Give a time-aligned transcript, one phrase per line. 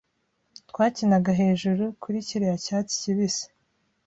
[0.69, 3.45] Twakinaga hejuru kuri kiriya cyatsi kibisi.